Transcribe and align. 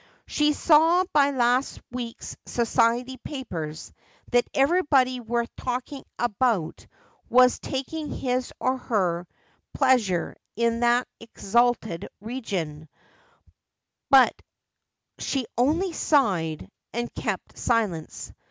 She 0.25 0.53
saw 0.53 1.03
by 1.13 1.29
last 1.29 1.79
week's' 1.91 2.35
society 2.57 3.17
papers' 3.17 3.93
that 4.31 4.47
everybody 4.51 5.19
worth 5.19 5.55
talking 5.55 6.03
about 6.17 6.87
was 7.29 7.59
taking 7.59 8.09
his 8.11 8.51
or 8.59 8.77
her 8.77 9.27
plea 9.75 9.99
sure 9.99 10.35
in 10.55 10.79
that 10.79 11.07
exalted 11.19 12.07
region; 12.19 12.89
but 14.09 14.33
she 15.19 15.45
only 15.55 15.93
sighed 15.93 16.71
and 16.93 17.13
kept 17.13 17.51
340 17.51 17.53
Asphodel. 17.53 17.55
silence. 18.17 18.33